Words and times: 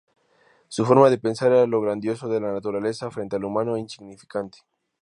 Su 0.67 0.83
forma 0.83 1.11
de 1.11 1.19
pensar 1.19 1.51
era 1.51 1.67
lo 1.67 1.79
"grandioso 1.79 2.27
de 2.27 2.41
la 2.41 2.51
naturaleza 2.51 3.11
frente 3.11 3.35
al 3.35 3.43
humano 3.45 3.77
insignificante". 3.77 4.57